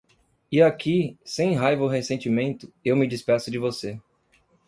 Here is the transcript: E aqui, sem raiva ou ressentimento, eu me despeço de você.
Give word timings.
E 0.51 0.59
aqui, 0.63 1.15
sem 1.23 1.53
raiva 1.53 1.83
ou 1.83 1.87
ressentimento, 1.87 2.73
eu 2.83 2.95
me 2.95 3.05
despeço 3.05 3.51
de 3.51 3.59
você. 3.59 3.99